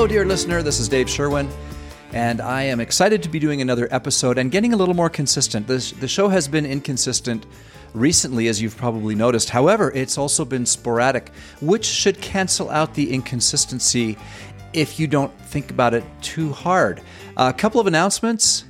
Hello, 0.00 0.08
dear 0.08 0.24
listener. 0.24 0.62
This 0.62 0.80
is 0.80 0.88
Dave 0.88 1.10
Sherwin, 1.10 1.46
and 2.14 2.40
I 2.40 2.62
am 2.62 2.80
excited 2.80 3.22
to 3.22 3.28
be 3.28 3.38
doing 3.38 3.60
another 3.60 3.86
episode 3.90 4.38
and 4.38 4.50
getting 4.50 4.72
a 4.72 4.76
little 4.76 4.94
more 4.94 5.10
consistent. 5.10 5.66
This, 5.66 5.92
the 5.92 6.08
show 6.08 6.28
has 6.28 6.48
been 6.48 6.64
inconsistent 6.64 7.44
recently, 7.92 8.48
as 8.48 8.62
you've 8.62 8.78
probably 8.78 9.14
noticed. 9.14 9.50
However, 9.50 9.90
it's 9.90 10.16
also 10.16 10.46
been 10.46 10.64
sporadic, 10.64 11.28
which 11.60 11.84
should 11.84 12.18
cancel 12.22 12.70
out 12.70 12.94
the 12.94 13.12
inconsistency 13.12 14.16
if 14.72 14.98
you 14.98 15.06
don't 15.06 15.38
think 15.38 15.70
about 15.70 15.92
it 15.92 16.04
too 16.22 16.50
hard. 16.50 17.02
A 17.36 17.52
couple 17.52 17.78
of 17.78 17.86
announcements. 17.86 18.64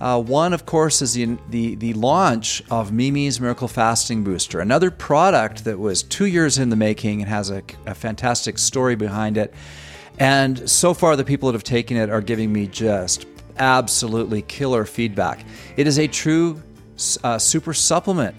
Uh, 0.00 0.20
one, 0.20 0.52
of 0.52 0.66
course, 0.66 1.00
is 1.00 1.14
the, 1.14 1.38
the, 1.50 1.76
the 1.76 1.92
launch 1.92 2.60
of 2.72 2.90
Mimi's 2.90 3.40
Miracle 3.40 3.68
Fasting 3.68 4.24
Booster, 4.24 4.58
another 4.58 4.90
product 4.90 5.62
that 5.62 5.78
was 5.78 6.02
two 6.02 6.26
years 6.26 6.58
in 6.58 6.70
the 6.70 6.76
making 6.76 7.20
and 7.20 7.28
has 7.28 7.50
a, 7.50 7.62
a 7.86 7.94
fantastic 7.94 8.58
story 8.58 8.96
behind 8.96 9.36
it. 9.36 9.54
And 10.18 10.68
so 10.68 10.94
far, 10.94 11.16
the 11.16 11.24
people 11.24 11.48
that 11.48 11.54
have 11.54 11.64
taken 11.64 11.96
it 11.96 12.10
are 12.10 12.20
giving 12.20 12.52
me 12.52 12.66
just 12.66 13.26
absolutely 13.58 14.42
killer 14.42 14.84
feedback. 14.84 15.44
It 15.76 15.86
is 15.86 15.98
a 15.98 16.06
true 16.06 16.62
uh, 17.24 17.38
super 17.38 17.74
supplement. 17.74 18.36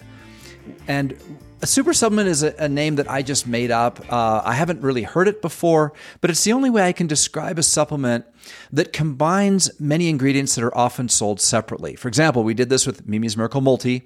And 0.88 1.18
a 1.62 1.66
super 1.68 1.94
supplement 1.94 2.28
is 2.28 2.44
a, 2.44 2.54
a, 2.60 2.68
name 2.68 2.96
that 2.96 3.10
I 3.10 3.22
just 3.22 3.48
made 3.48 3.72
up. 3.72 4.02
Uh, 4.12 4.42
I 4.44 4.54
haven't 4.54 4.82
really 4.82 5.04
heard 5.04 5.30
it 5.30 5.42
before, 5.42 5.94
but 6.20 6.30
it's 6.30 6.44
the 6.44 6.52
only 6.52 6.70
way 6.70 6.84
I 6.84 6.92
can 6.92 7.08
describe 7.08 7.58
a 7.58 7.64
supplement 7.64 8.26
that 8.72 8.92
combines 8.92 9.72
many 9.80 10.10
ingredients 10.10 10.56
that 10.56 10.64
are 10.64 10.78
often 10.78 11.08
sold 11.08 11.40
separately. 11.40 11.96
For 11.96 12.10
example, 12.10 12.44
we 12.44 12.54
did 12.54 12.70
this 12.70 12.86
with 12.86 13.08
Mimi's 13.08 13.38
Miracle 13.38 13.62
Multi, 13.62 14.04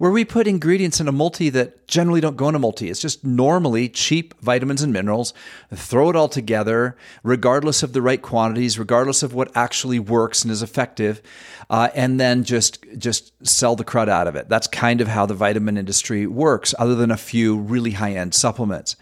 where 0.00 0.10
we 0.10 0.24
put 0.24 0.46
ingredients 0.46 0.98
in 0.98 1.08
a 1.08 1.12
multi 1.12 1.50
that 1.50 1.86
generally 1.86 2.22
don't 2.22 2.38
go 2.38 2.48
in 2.48 2.54
a 2.54 2.58
multi. 2.58 2.88
It's 2.88 3.02
just 3.02 3.22
normally 3.22 3.86
cheap 3.86 4.32
vitamins 4.40 4.80
and 4.80 4.94
minerals, 4.94 5.34
throw 5.74 6.08
it 6.08 6.16
all 6.16 6.26
together, 6.26 6.96
regardless 7.22 7.82
of 7.82 7.92
the 7.92 8.00
right 8.00 8.22
quantities, 8.22 8.78
regardless 8.78 9.22
of 9.22 9.34
what 9.34 9.54
actually 9.54 9.98
works 9.98 10.42
and 10.42 10.50
is 10.50 10.62
effective, 10.62 11.20
uh, 11.68 11.90
and 11.94 12.18
then 12.18 12.44
just 12.44 12.82
just 12.96 13.46
sell 13.46 13.76
the 13.76 13.84
crud 13.84 14.08
out 14.08 14.26
of 14.26 14.36
it. 14.36 14.48
That's 14.48 14.66
kind 14.66 15.02
of 15.02 15.08
how 15.08 15.26
the 15.26 15.34
vitamin 15.34 15.76
industry 15.76 16.26
works, 16.26 16.74
other 16.78 16.94
than 16.94 17.10
a 17.10 17.18
few 17.18 17.58
really 17.58 17.90
high 17.90 18.14
end 18.14 18.32
supplements. 18.32 18.96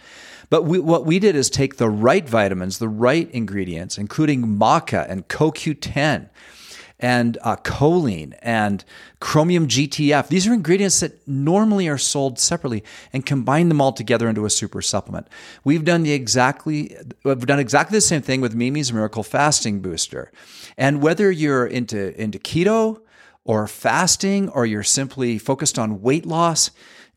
But 0.50 0.64
we, 0.64 0.80
what 0.80 1.06
we 1.06 1.20
did 1.20 1.36
is 1.36 1.48
take 1.48 1.76
the 1.76 1.88
right 1.88 2.28
vitamins, 2.28 2.80
the 2.80 2.88
right 2.88 3.30
ingredients, 3.30 3.98
including 3.98 4.58
maca 4.58 5.08
and 5.08 5.28
CoQ10 5.28 6.28
and 7.00 7.38
uh, 7.42 7.56
choline 7.56 8.36
and 8.42 8.84
chromium 9.20 9.68
GTF. 9.68 10.28
These 10.28 10.46
are 10.46 10.52
ingredients 10.52 11.00
that 11.00 11.26
normally 11.26 11.88
are 11.88 11.98
sold 11.98 12.38
separately 12.38 12.82
and 13.12 13.24
combine 13.24 13.68
them 13.68 13.80
all 13.80 13.92
together 13.92 14.28
into 14.28 14.44
a 14.44 14.50
super 14.50 14.82
supplement. 14.82 15.28
We've 15.64 15.84
done 15.84 16.02
the 16.02 16.12
exactly 16.12 16.96
we've 17.24 17.46
done 17.46 17.60
exactly 17.60 17.96
the 17.96 18.02
same 18.02 18.22
thing 18.22 18.40
with 18.40 18.54
Mimi's 18.54 18.92
Miracle 18.92 19.22
Fasting 19.22 19.80
Booster. 19.80 20.32
And 20.76 21.02
whether 21.02 21.30
you're 21.30 21.66
into 21.66 22.20
into 22.20 22.38
keto 22.38 23.00
or 23.44 23.66
fasting 23.66 24.48
or 24.50 24.66
you're 24.66 24.82
simply 24.82 25.38
focused 25.38 25.78
on 25.78 26.02
weight 26.02 26.26
loss, 26.26 26.70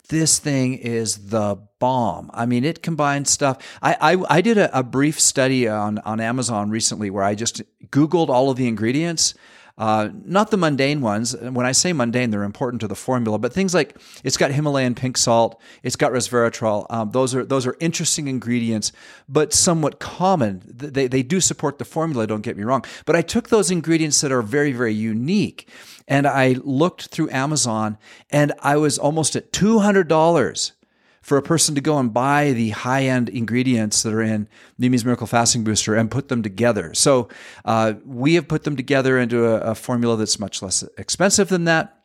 this 0.09 0.39
thing 0.39 0.75
is 0.75 1.29
the 1.29 1.57
bomb. 1.79 2.29
I 2.33 2.45
mean, 2.45 2.63
it 2.63 2.83
combines 2.83 3.29
stuff. 3.29 3.57
I, 3.81 3.95
I, 4.13 4.37
I 4.37 4.41
did 4.41 4.57
a, 4.57 4.77
a, 4.77 4.83
brief 4.83 5.19
study 5.19 5.67
on, 5.67 5.99
on 5.99 6.19
Amazon 6.19 6.69
recently 6.69 7.09
where 7.09 7.23
I 7.23 7.33
just 7.33 7.61
Googled 7.87 8.27
all 8.29 8.49
of 8.49 8.57
the 8.57 8.67
ingredients 8.67 9.33
uh, 9.77 10.09
not 10.25 10.51
the 10.51 10.57
mundane 10.57 11.01
ones. 11.01 11.35
When 11.35 11.65
I 11.65 11.71
say 11.71 11.93
mundane, 11.93 12.29
they're 12.29 12.43
important 12.43 12.81
to 12.81 12.87
the 12.87 12.95
formula, 12.95 13.39
but 13.39 13.53
things 13.53 13.73
like 13.73 13.97
it's 14.23 14.37
got 14.37 14.51
Himalayan 14.51 14.95
pink 14.95 15.17
salt, 15.17 15.59
it's 15.83 15.95
got 15.95 16.11
resveratrol. 16.11 16.85
Um, 16.89 17.11
those 17.11 17.33
are 17.35 17.45
those 17.45 17.65
are 17.65 17.75
interesting 17.79 18.27
ingredients, 18.27 18.91
but 19.27 19.53
somewhat 19.53 19.99
common. 19.99 20.61
They 20.65 21.07
they 21.07 21.23
do 21.23 21.39
support 21.39 21.77
the 21.79 21.85
formula. 21.85 22.27
Don't 22.27 22.41
get 22.41 22.57
me 22.57 22.63
wrong, 22.63 22.85
but 23.05 23.15
I 23.15 23.21
took 23.21 23.49
those 23.49 23.71
ingredients 23.71 24.21
that 24.21 24.31
are 24.31 24.41
very 24.41 24.71
very 24.71 24.93
unique, 24.93 25.67
and 26.07 26.27
I 26.27 26.55
looked 26.63 27.07
through 27.07 27.29
Amazon, 27.31 27.97
and 28.29 28.53
I 28.61 28.77
was 28.77 28.97
almost 28.97 29.35
at 29.35 29.51
two 29.51 29.79
hundred 29.79 30.07
dollars 30.07 30.73
for 31.31 31.37
a 31.37 31.41
person 31.41 31.75
to 31.75 31.79
go 31.79 31.97
and 31.97 32.13
buy 32.13 32.51
the 32.51 32.71
high 32.71 33.05
end 33.05 33.29
ingredients 33.29 34.03
that 34.03 34.11
are 34.13 34.21
in 34.21 34.49
Mimi's 34.77 35.05
Miracle 35.05 35.25
Fasting 35.25 35.63
Booster 35.63 35.95
and 35.95 36.11
put 36.11 36.27
them 36.27 36.43
together. 36.43 36.93
So 36.93 37.29
uh, 37.63 37.93
we 38.03 38.33
have 38.33 38.49
put 38.49 38.65
them 38.65 38.75
together 38.75 39.17
into 39.17 39.45
a, 39.45 39.71
a, 39.71 39.75
formula 39.75 40.17
that's 40.17 40.41
much 40.41 40.61
less 40.61 40.83
expensive 40.97 41.47
than 41.47 41.63
that. 41.63 42.03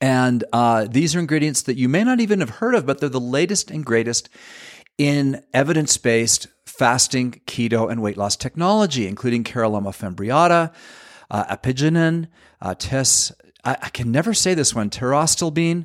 And 0.00 0.42
uh, 0.54 0.86
these 0.90 1.14
are 1.14 1.18
ingredients 1.18 1.60
that 1.64 1.76
you 1.76 1.86
may 1.86 2.02
not 2.02 2.18
even 2.18 2.40
have 2.40 2.48
heard 2.48 2.74
of, 2.74 2.86
but 2.86 2.98
they're 2.98 3.10
the 3.10 3.20
latest 3.20 3.70
and 3.70 3.84
greatest 3.84 4.30
in 4.96 5.44
evidence 5.52 5.98
based 5.98 6.46
fasting, 6.64 7.42
keto, 7.46 7.92
and 7.92 8.00
weight 8.00 8.16
loss 8.16 8.36
technology, 8.36 9.06
including 9.06 9.44
Caralluma 9.44 9.92
fimbriata, 9.92 10.72
uh, 11.30 11.56
apigenin, 11.56 12.28
uh, 12.62 12.74
tes, 12.74 13.32
I, 13.64 13.76
I, 13.82 13.90
can 13.90 14.10
never 14.10 14.32
say 14.32 14.54
this 14.54 14.74
one, 14.74 14.88
pterostilbene, 14.88 15.84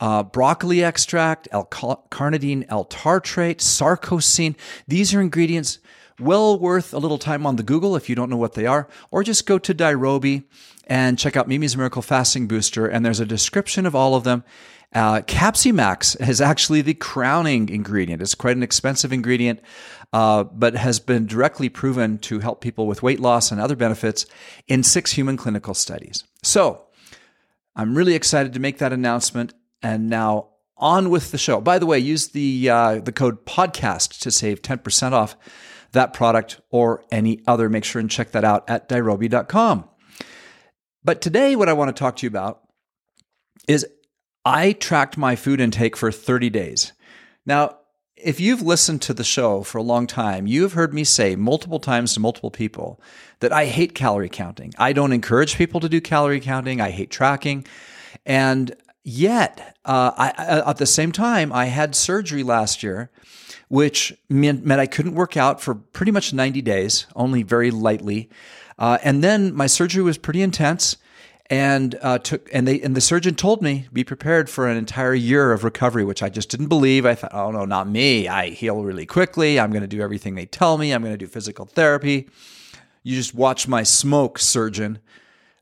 uh, 0.00 0.22
broccoli 0.22 0.82
extract, 0.82 1.46
L-carnitine, 1.52 2.64
L-tartrate, 2.68 3.58
sarcosine. 3.58 4.56
These 4.88 5.14
are 5.14 5.20
ingredients 5.20 5.78
well 6.18 6.58
worth 6.58 6.92
a 6.92 6.98
little 6.98 7.18
time 7.18 7.46
on 7.46 7.56
the 7.56 7.62
Google 7.62 7.96
if 7.96 8.08
you 8.08 8.14
don't 8.14 8.30
know 8.30 8.36
what 8.36 8.54
they 8.54 8.66
are, 8.66 8.88
or 9.10 9.22
just 9.22 9.46
go 9.46 9.58
to 9.58 9.74
Dirobi 9.74 10.44
and 10.86 11.18
check 11.18 11.36
out 11.36 11.48
Mimi's 11.48 11.76
Miracle 11.76 12.02
Fasting 12.02 12.46
Booster, 12.46 12.86
and 12.86 13.04
there's 13.04 13.20
a 13.20 13.26
description 13.26 13.86
of 13.86 13.94
all 13.94 14.14
of 14.14 14.24
them. 14.24 14.44
Uh, 14.92 15.20
Capsimax 15.20 16.20
is 16.28 16.40
actually 16.40 16.82
the 16.82 16.94
crowning 16.94 17.68
ingredient. 17.68 18.20
It's 18.20 18.34
quite 18.34 18.56
an 18.56 18.62
expensive 18.62 19.12
ingredient, 19.12 19.60
uh, 20.12 20.44
but 20.44 20.74
has 20.74 20.98
been 20.98 21.26
directly 21.26 21.68
proven 21.68 22.18
to 22.18 22.40
help 22.40 22.60
people 22.60 22.88
with 22.88 23.02
weight 23.02 23.20
loss 23.20 23.52
and 23.52 23.60
other 23.60 23.76
benefits 23.76 24.26
in 24.66 24.82
six 24.82 25.12
human 25.12 25.36
clinical 25.36 25.74
studies. 25.74 26.24
So, 26.42 26.86
I'm 27.76 27.96
really 27.96 28.14
excited 28.14 28.52
to 28.54 28.60
make 28.60 28.78
that 28.78 28.92
announcement. 28.92 29.54
And 29.82 30.10
now 30.10 30.48
on 30.76 31.10
with 31.10 31.30
the 31.30 31.38
show. 31.38 31.60
By 31.60 31.78
the 31.78 31.86
way, 31.86 31.98
use 31.98 32.28
the 32.28 32.70
uh, 32.70 33.00
the 33.00 33.12
code 33.12 33.44
podcast 33.46 34.20
to 34.20 34.30
save 34.30 34.62
10% 34.62 35.12
off 35.12 35.36
that 35.92 36.12
product 36.12 36.60
or 36.70 37.04
any 37.12 37.42
other. 37.46 37.68
Make 37.68 37.84
sure 37.84 38.00
and 38.00 38.10
check 38.10 38.32
that 38.32 38.44
out 38.44 38.68
at 38.68 38.88
dirobi.com. 38.88 39.88
But 41.04 41.20
today, 41.20 41.56
what 41.56 41.68
I 41.68 41.74
want 41.74 41.94
to 41.94 41.98
talk 41.98 42.16
to 42.16 42.26
you 42.26 42.28
about 42.28 42.62
is 43.68 43.86
I 44.44 44.72
tracked 44.72 45.16
my 45.16 45.36
food 45.36 45.60
intake 45.60 45.96
for 45.96 46.10
30 46.10 46.50
days. 46.50 46.92
Now, 47.46 47.76
if 48.16 48.38
you've 48.38 48.62
listened 48.62 49.00
to 49.02 49.14
the 49.14 49.24
show 49.24 49.62
for 49.62 49.78
a 49.78 49.82
long 49.82 50.06
time, 50.06 50.46
you 50.46 50.62
have 50.62 50.74
heard 50.74 50.92
me 50.92 51.04
say 51.04 51.36
multiple 51.36 51.80
times 51.80 52.14
to 52.14 52.20
multiple 52.20 52.50
people 52.50 53.00
that 53.40 53.52
I 53.52 53.66
hate 53.66 53.94
calorie 53.94 54.28
counting. 54.28 54.74
I 54.78 54.92
don't 54.92 55.12
encourage 55.12 55.56
people 55.56 55.80
to 55.80 55.88
do 55.88 56.00
calorie 56.00 56.40
counting. 56.40 56.80
I 56.80 56.90
hate 56.90 57.10
tracking. 57.10 57.66
And 58.26 58.76
Yet, 59.02 59.76
uh, 59.84 60.12
I, 60.16 60.62
at 60.68 60.76
the 60.76 60.86
same 60.86 61.10
time, 61.10 61.52
I 61.52 61.66
had 61.66 61.94
surgery 61.94 62.42
last 62.42 62.82
year, 62.82 63.10
which 63.68 64.12
meant, 64.28 64.64
meant 64.64 64.80
I 64.80 64.86
couldn't 64.86 65.14
work 65.14 65.36
out 65.36 65.60
for 65.60 65.74
pretty 65.74 66.12
much 66.12 66.32
90 66.34 66.60
days, 66.60 67.06
only 67.16 67.42
very 67.42 67.70
lightly. 67.70 68.28
Uh, 68.78 68.98
and 69.02 69.24
then 69.24 69.54
my 69.54 69.66
surgery 69.66 70.02
was 70.02 70.18
pretty 70.18 70.42
intense 70.42 70.96
and 71.50 71.98
uh, 72.00 72.16
took 72.18 72.48
and 72.54 72.66
they 72.66 72.80
and 72.80 72.94
the 72.94 73.00
surgeon 73.00 73.34
told 73.34 73.60
me 73.60 73.88
be 73.92 74.04
prepared 74.04 74.48
for 74.48 74.68
an 74.68 74.76
entire 74.76 75.12
year 75.12 75.52
of 75.52 75.64
recovery, 75.64 76.04
which 76.04 76.22
I 76.22 76.28
just 76.28 76.48
didn't 76.48 76.68
believe. 76.68 77.04
I 77.04 77.16
thought, 77.16 77.34
oh 77.34 77.50
no, 77.50 77.64
not 77.64 77.88
me. 77.88 78.28
I 78.28 78.50
heal 78.50 78.84
really 78.84 79.04
quickly. 79.04 79.58
I'm 79.58 79.70
going 79.70 79.82
to 79.82 79.88
do 79.88 80.00
everything 80.00 80.36
they 80.36 80.46
tell 80.46 80.78
me. 80.78 80.92
I'm 80.92 81.02
going 81.02 81.12
to 81.12 81.18
do 81.18 81.26
physical 81.26 81.66
therapy. 81.66 82.30
You 83.02 83.16
just 83.16 83.34
watch 83.34 83.66
my 83.66 83.82
smoke, 83.82 84.38
surgeon. 84.38 85.00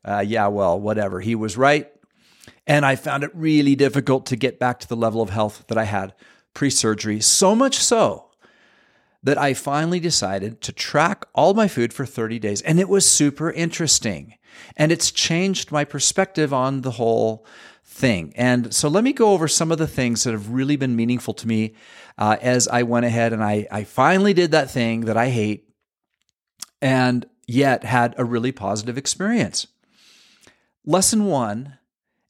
Uh, 0.05 0.23
yeah, 0.27 0.49
well, 0.49 0.79
whatever. 0.79 1.21
He 1.21 1.35
was 1.35 1.57
right. 1.57 1.91
And 2.69 2.85
I 2.85 2.97
found 2.97 3.25
it 3.25 3.31
really 3.35 3.75
difficult 3.75 4.27
to 4.27 4.37
get 4.37 4.59
back 4.59 4.79
to 4.81 4.89
the 4.89 4.95
level 4.95 5.23
of 5.23 5.31
health 5.31 5.65
that 5.69 5.79
I 5.79 5.85
had 5.85 6.15
pre 6.53 6.69
surgery. 6.69 7.21
So 7.21 7.57
much 7.57 7.79
so 7.79 8.27
that 9.23 9.39
I 9.39 9.55
finally 9.55 9.99
decided 9.99 10.61
to 10.61 10.73
track 10.73 11.25
all 11.35 11.55
my 11.55 11.67
food 11.67 11.93
for 11.93 12.07
30 12.07 12.39
days. 12.39 12.63
And 12.63 12.79
it 12.79 12.89
was 12.89 13.09
super 13.09 13.51
interesting. 13.51 14.35
And 14.77 14.93
it's 14.93 15.11
changed 15.11 15.73
my 15.73 15.85
perspective 15.85 16.53
on 16.53 16.83
the 16.83 16.93
whole 16.93 17.47
thing. 17.85 18.35
And 18.37 18.73
so 18.73 18.89
let 18.89 19.03
me 19.03 19.13
go 19.13 19.33
over 19.33 19.49
some 19.49 19.73
of 19.73 19.79
the 19.79 19.87
things 19.87 20.25
that 20.25 20.33
have 20.33 20.51
really 20.51 20.77
been 20.77 20.95
meaningful 20.95 21.35
to 21.35 21.49
me 21.49 21.75
uh, 22.19 22.37
as 22.43 22.69
I 22.69 22.83
went 22.83 23.07
ahead 23.07 23.33
and 23.33 23.43
I, 23.43 23.67
I 23.71 23.85
finally 23.85 24.35
did 24.35 24.51
that 24.53 24.71
thing 24.71 25.07
that 25.07 25.17
I 25.17 25.31
hate 25.31 25.69
and 26.83 27.27
yet 27.47 27.83
had 27.83 28.15
a 28.19 28.25
really 28.25 28.53
positive 28.53 28.99
experience. 28.99 29.67
Lesson 30.85 31.25
one 31.25 31.78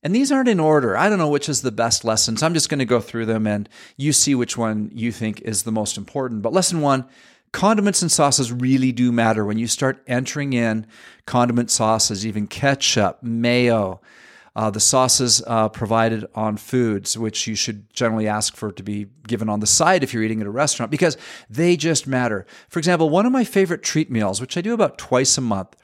and 0.03 0.15
these 0.15 0.31
aren't 0.31 0.49
in 0.49 0.61
order. 0.61 0.97
I 0.97 1.09
don't 1.09 1.19
know 1.19 1.29
which 1.29 1.49
is 1.49 1.63
the 1.63 1.73
best 1.73 2.05
lesson. 2.05 2.37
So 2.37 2.47
I'm 2.47 2.55
just 2.55 2.69
going 2.69 2.79
to 2.79 2.85
go 2.85 3.01
through 3.01 3.27
them 3.27 3.47
and 3.47 3.69
you 3.97 4.13
see 4.13 4.35
which 4.35 4.57
one 4.57 4.91
you 4.95 5.11
think 5.11 5.41
is 5.43 5.65
the 5.65 5.73
most 5.73 5.97
important. 5.97 6.43
But 6.43 6.53
lesson 6.53 6.81
one 6.81 7.07
condiments 7.53 8.03
and 8.03 8.13
sauces 8.13 8.53
really 8.53 8.93
do 8.93 9.11
matter. 9.11 9.45
When 9.45 9.59
you 9.59 9.67
start 9.67 10.03
entering 10.07 10.53
in 10.53 10.87
condiment 11.27 11.71
sauces, 11.71 12.27
even 12.27 12.47
ketchup, 12.47 13.23
mayo, 13.23 14.01
uh, 14.55 14.71
the 14.71 14.81
sauces 14.81 15.43
uh, 15.47 15.69
provided 15.69 16.27
on 16.35 16.57
foods, 16.57 17.17
which 17.17 17.47
you 17.47 17.55
should 17.55 17.93
generally 17.93 18.27
ask 18.27 18.57
for 18.57 18.73
to 18.73 18.83
be 18.83 19.07
given 19.27 19.49
on 19.49 19.61
the 19.61 19.67
side 19.67 20.03
if 20.03 20.13
you're 20.13 20.23
eating 20.23 20.41
at 20.41 20.47
a 20.47 20.51
restaurant, 20.51 20.91
because 20.91 21.17
they 21.49 21.77
just 21.77 22.07
matter. 22.07 22.45
For 22.69 22.79
example, 22.79 23.09
one 23.09 23.25
of 23.25 23.33
my 23.33 23.45
favorite 23.45 23.83
treat 23.83 24.11
meals, 24.11 24.41
which 24.41 24.57
I 24.57 24.61
do 24.61 24.75
about 24.75 24.99
twice 24.99 25.39
a 25.39 25.41
month, 25.41 25.77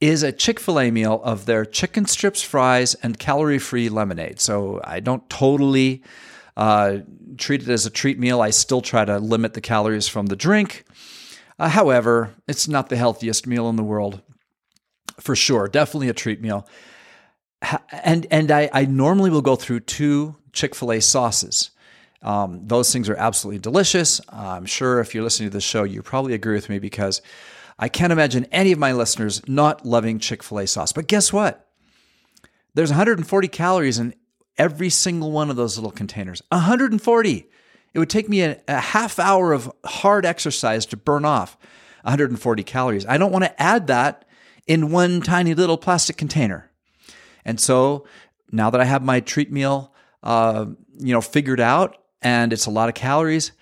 is 0.00 0.22
a 0.22 0.32
Chick 0.32 0.60
fil 0.60 0.80
A 0.80 0.90
meal 0.90 1.20
of 1.24 1.46
their 1.46 1.64
chicken 1.64 2.06
strips, 2.06 2.42
fries, 2.42 2.94
and 2.96 3.18
calorie 3.18 3.58
free 3.58 3.88
lemonade. 3.88 4.40
So 4.40 4.80
I 4.84 5.00
don't 5.00 5.28
totally 5.30 6.02
uh, 6.56 6.98
treat 7.38 7.62
it 7.62 7.68
as 7.68 7.86
a 7.86 7.90
treat 7.90 8.18
meal. 8.18 8.40
I 8.40 8.50
still 8.50 8.82
try 8.82 9.04
to 9.04 9.18
limit 9.18 9.54
the 9.54 9.60
calories 9.60 10.08
from 10.08 10.26
the 10.26 10.36
drink. 10.36 10.84
Uh, 11.58 11.68
however, 11.70 12.34
it's 12.46 12.68
not 12.68 12.88
the 12.88 12.96
healthiest 12.96 13.46
meal 13.46 13.68
in 13.68 13.76
the 13.76 13.82
world 13.82 14.20
for 15.18 15.34
sure. 15.34 15.68
Definitely 15.68 16.08
a 16.10 16.14
treat 16.14 16.40
meal 16.40 16.68
and 17.90 18.26
and 18.30 18.50
I, 18.50 18.68
I 18.72 18.84
normally 18.84 19.30
will 19.30 19.42
go 19.42 19.56
through 19.56 19.80
two 19.80 20.36
Chick 20.52 20.74
Fil 20.74 20.92
A 20.92 21.00
sauces. 21.00 21.70
Um, 22.22 22.66
those 22.66 22.92
things 22.92 23.08
are 23.08 23.16
absolutely 23.16 23.60
delicious. 23.60 24.20
I'm 24.28 24.66
sure 24.66 25.00
if 25.00 25.14
you're 25.14 25.22
listening 25.22 25.50
to 25.50 25.52
this 25.52 25.64
show, 25.64 25.84
you 25.84 26.02
probably 26.02 26.34
agree 26.34 26.54
with 26.54 26.68
me 26.68 26.78
because 26.78 27.22
I 27.78 27.88
can't 27.88 28.12
imagine 28.12 28.46
any 28.50 28.72
of 28.72 28.78
my 28.78 28.92
listeners 28.92 29.46
not 29.46 29.84
loving 29.84 30.18
Chick 30.18 30.42
Fil 30.42 30.60
A 30.60 30.66
sauce. 30.66 30.92
But 30.92 31.08
guess 31.08 31.32
what? 31.32 31.68
There's 32.74 32.90
140 32.90 33.48
calories 33.48 33.98
in 33.98 34.14
every 34.58 34.90
single 34.90 35.32
one 35.32 35.50
of 35.50 35.56
those 35.56 35.76
little 35.76 35.90
containers. 35.90 36.42
140. 36.48 37.48
It 37.94 37.98
would 37.98 38.10
take 38.10 38.28
me 38.28 38.42
a, 38.42 38.60
a 38.68 38.80
half 38.80 39.18
hour 39.18 39.52
of 39.52 39.70
hard 39.84 40.24
exercise 40.24 40.86
to 40.86 40.96
burn 40.96 41.24
off 41.24 41.56
140 42.02 42.62
calories. 42.62 43.06
I 43.06 43.18
don't 43.18 43.32
want 43.32 43.44
to 43.44 43.62
add 43.62 43.86
that 43.88 44.26
in 44.66 44.90
one 44.90 45.20
tiny 45.20 45.54
little 45.54 45.78
plastic 45.78 46.16
container. 46.16 46.70
And 47.44 47.60
so 47.60 48.06
now 48.50 48.70
that 48.70 48.80
I 48.80 48.84
have 48.84 49.02
my 49.02 49.20
treat 49.20 49.52
meal, 49.52 49.92
uh, 50.22 50.66
you 50.98 51.12
know, 51.12 51.20
figured 51.20 51.60
out, 51.60 51.96
and 52.22 52.52
it's 52.52 52.66
a 52.66 52.70
lot 52.70 52.88
of 52.88 52.94
calories, 52.94 53.52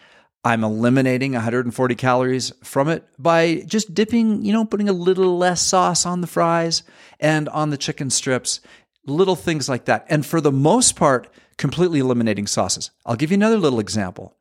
I'm 0.44 0.62
eliminating 0.62 1.32
140 1.32 1.94
calories 1.94 2.52
from 2.62 2.88
it 2.88 3.08
by 3.18 3.62
just 3.66 3.94
dipping, 3.94 4.44
you 4.44 4.52
know, 4.52 4.66
putting 4.66 4.90
a 4.90 4.92
little 4.92 5.38
less 5.38 5.62
sauce 5.62 6.04
on 6.04 6.20
the 6.20 6.26
fries 6.26 6.82
and 7.18 7.48
on 7.48 7.70
the 7.70 7.78
chicken 7.78 8.10
strips, 8.10 8.60
little 9.06 9.36
things 9.36 9.68
like 9.70 9.86
that. 9.86 10.04
And 10.10 10.26
for 10.26 10.42
the 10.42 10.52
most 10.52 10.96
part, 10.96 11.32
completely 11.56 12.00
eliminating 12.00 12.46
sauces. 12.46 12.90
I'll 13.06 13.16
give 13.16 13.30
you 13.30 13.36
another 13.36 13.56
little 13.56 13.80
example. 13.80 14.36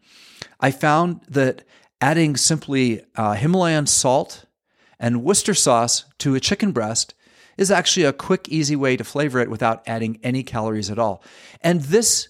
I 0.59 0.71
found 0.71 1.21
that 1.29 1.63
adding 2.01 2.35
simply 2.35 3.01
uh, 3.15 3.33
Himalayan 3.33 3.87
salt 3.87 4.45
and 4.99 5.23
Worcester 5.23 5.53
sauce 5.53 6.03
to 6.19 6.35
a 6.35 6.39
chicken 6.39 6.73
breast 6.73 7.13
is 7.57 7.71
actually 7.71 8.05
a 8.05 8.13
quick, 8.13 8.49
easy 8.49 8.75
way 8.75 8.97
to 8.97 9.03
flavor 9.05 9.39
it 9.39 9.49
without 9.49 9.83
adding 9.87 10.19
any 10.21 10.43
calories 10.43 10.89
at 10.89 10.99
all. 10.99 11.23
And 11.61 11.81
this 11.81 12.27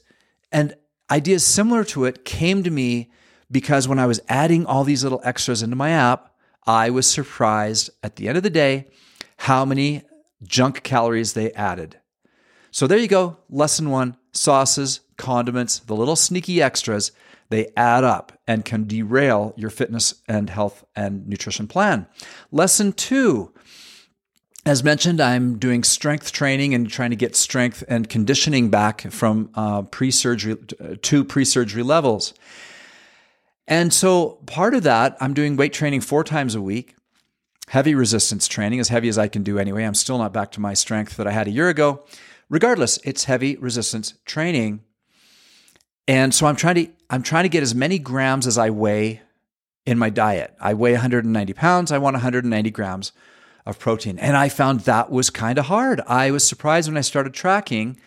and 0.52 0.76
ideas 1.10 1.44
similar 1.44 1.84
to 1.86 2.06
it 2.06 2.24
came 2.24 2.62
to 2.64 2.70
me 2.70 3.10
because 3.54 3.88
when 3.88 4.00
I 4.00 4.08
was 4.08 4.20
adding 4.28 4.66
all 4.66 4.84
these 4.84 5.04
little 5.04 5.22
extras 5.24 5.64
into 5.64 5.76
my 5.76 5.92
app, 5.92 6.34
I 6.66 6.90
was 6.90 7.10
surprised 7.10 7.92
at 8.02 8.18
the 8.18 8.28
end 8.28 8.36
of 8.36 8.44
the 8.44 8.50
day 8.50 8.88
how 9.38 9.64
many 9.64 10.02
junk 10.44 10.84
calories 10.84 11.34
they 11.34 11.52
added. 11.54 12.00
So 12.72 12.88
there 12.88 12.98
you 12.98 13.08
go. 13.08 13.38
Lesson 13.50 13.90
one 13.90 14.18
sauces, 14.32 15.02
condiments, 15.16 15.80
the 15.80 15.96
little 15.96 16.16
sneaky 16.16 16.62
extras, 16.62 17.12
they 17.50 17.72
add 17.78 18.04
up 18.04 18.32
and 18.48 18.66
can 18.66 18.88
derail 18.88 19.54
your 19.56 19.70
fitness 19.70 20.16
and 20.28 20.50
health 20.50 20.84
and 20.96 21.28
nutrition 21.28 21.68
plan. 21.68 22.08
Lesson 22.52 22.92
two 22.92 23.54
as 24.66 24.82
mentioned, 24.82 25.20
I'm 25.20 25.60
doing 25.60 25.84
strength 25.84 26.32
training 26.32 26.74
and 26.74 26.90
trying 26.90 27.10
to 27.10 27.18
get 27.18 27.36
strength 27.36 27.84
and 27.90 28.08
conditioning 28.08 28.70
back 28.70 29.02
from 29.12 29.50
uh, 29.56 29.82
pre 29.82 30.10
surgery 30.10 30.56
to 31.02 31.24
pre 31.26 31.44
surgery 31.44 31.84
levels. 31.84 32.34
And 33.68 33.94
so, 33.94 34.42
part 34.46 34.74
of 34.74 34.84
that, 34.84 35.16
I'm 35.22 35.34
doing 35.34 35.56
weight 35.56 35.74
training 35.74 36.02
four 36.02 36.24
times 36.24 36.54
a 36.54 36.62
week, 36.62 36.96
heavy 37.70 37.96
resistance 37.96 38.48
training, 38.48 38.80
as 38.80 38.90
heavy 38.90 39.08
as 39.08 39.18
I 39.18 39.28
can 39.28 39.44
do 39.44 39.58
anyway. 39.58 39.84
I'm 39.84 39.94
still 39.94 40.18
not 40.18 40.34
back 40.34 40.52
to 40.54 40.60
my 40.60 40.74
strength 40.74 41.16
that 41.18 41.28
I 41.28 41.32
had 41.32 41.48
a 41.48 41.52
year 41.52 41.70
ago. 41.70 42.04
Regardless, 42.50 43.00
it's 43.06 43.24
heavy 43.24 43.56
resistance 43.56 44.16
training. 44.26 44.84
And 46.08 46.34
so 46.34 46.46
I'm 46.46 46.58
trying 46.58 46.76
to 46.76 46.88
I'm 47.10 47.24
trying 47.24 47.44
to 47.44 47.50
get 47.50 47.64
as 47.64 47.74
many 47.74 48.00
grams 48.00 48.48
as 48.48 48.58
I 48.58 48.70
weigh 48.70 49.22
in 49.86 49.98
my 49.98 50.10
diet. 50.10 50.54
I 50.60 50.74
weigh 50.74 50.94
190 50.94 51.54
pounds. 51.54 51.92
I 51.92 51.98
want 51.98 52.16
190 52.16 52.72
grams 52.72 53.12
of 53.66 53.80
protein. 53.80 54.20
And 54.20 54.36
I 54.36 54.50
found 54.50 54.82
that 54.82 55.10
was 55.10 55.30
kind 55.30 55.58
of 55.58 55.66
hard. 55.66 56.02
I 56.08 56.32
was 56.32 56.46
surprised 56.46 56.90
when 56.90 56.98
I 56.98 57.02
started 57.02 57.34
tracking 57.34 57.98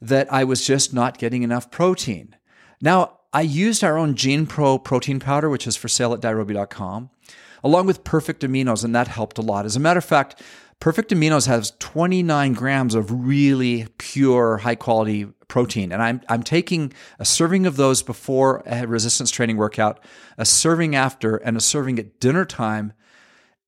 that 0.00 0.30
I 0.32 0.44
was 0.44 0.66
just 0.66 0.92
not 0.92 1.18
getting 1.18 1.42
enough 1.42 1.70
protein. 1.70 2.36
Now, 2.80 3.20
I 3.32 3.40
used 3.42 3.82
our 3.82 3.96
own 3.96 4.14
Gene 4.14 4.46
Pro 4.46 4.78
protein 4.78 5.18
powder, 5.18 5.48
which 5.48 5.66
is 5.66 5.76
for 5.76 5.88
sale 5.88 6.12
at 6.12 6.20
dirobi.com, 6.20 7.10
along 7.64 7.86
with 7.86 8.04
Perfect 8.04 8.42
Aminos, 8.42 8.84
and 8.84 8.94
that 8.94 9.08
helped 9.08 9.38
a 9.38 9.42
lot. 9.42 9.64
As 9.64 9.76
a 9.76 9.80
matter 9.80 9.98
of 9.98 10.04
fact, 10.04 10.42
Perfect 10.80 11.10
Aminos 11.12 11.46
has 11.46 11.72
29 11.78 12.52
grams 12.52 12.94
of 12.94 13.26
really 13.26 13.86
pure, 13.98 14.58
high 14.58 14.74
quality 14.74 15.26
protein. 15.48 15.92
And 15.92 16.02
I'm, 16.02 16.20
I'm 16.28 16.42
taking 16.42 16.92
a 17.18 17.24
serving 17.24 17.66
of 17.66 17.76
those 17.76 18.02
before 18.02 18.62
a 18.66 18.86
resistance 18.86 19.30
training 19.30 19.56
workout, 19.56 20.00
a 20.36 20.44
serving 20.44 20.94
after, 20.94 21.36
and 21.36 21.56
a 21.56 21.60
serving 21.60 21.98
at 21.98 22.20
dinner 22.20 22.44
time 22.44 22.92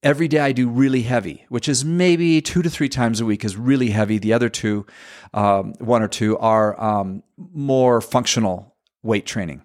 Every 0.05 0.29
day 0.29 0.41
I 0.41 0.53
do 0.53 0.69
really 0.69 1.01
heavy, 1.01 1.47
which 1.49 1.67
is 1.67 1.83
maybe 1.83 2.43
two 2.43 2.61
to 2.61 2.69
three 2.69 2.91
times 2.91 3.23
a 3.23 3.25
week 3.25 3.43
is 3.43 3.57
really 3.57 3.89
heavy. 3.89 4.19
The 4.19 4.35
other 4.35 4.51
two, 4.51 4.85
um, 5.33 5.73
one 5.79 6.03
or 6.03 6.09
two, 6.09 6.37
are 6.37 6.79
um, 6.79 7.23
more 7.39 8.03
functional 8.03 8.74
weight 9.05 9.27
training. 9.27 9.63